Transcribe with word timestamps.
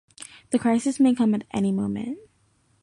The 0.49 0.57
crisis 0.57 0.99
may 0.99 1.13
come 1.13 1.35
at 1.35 1.43
any 1.53 1.71
moment. 1.71 2.17